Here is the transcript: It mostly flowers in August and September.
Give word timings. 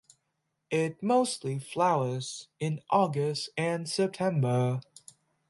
It 0.71 1.03
mostly 1.03 1.59
flowers 1.59 2.47
in 2.59 2.81
August 2.89 3.49
and 3.55 3.87
September. 3.87 4.81